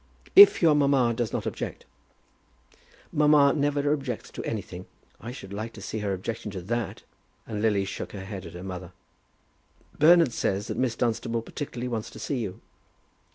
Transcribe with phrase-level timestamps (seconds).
[0.35, 1.85] "If your mamma does not object."
[3.11, 4.87] "Mamma never objects to anything.
[5.19, 7.03] I should like to see her objecting to that!"
[7.45, 8.93] And Lily shook her head at her mother.
[9.99, 12.61] "Bernard says that Miss Dunstable particularly wants to see you."